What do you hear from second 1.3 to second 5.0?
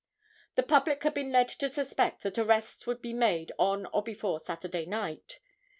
led to suspect that arrests would be made on or before Saturday